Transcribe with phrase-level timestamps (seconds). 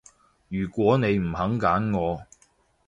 [0.47, 2.21] 如果你唔肯揀我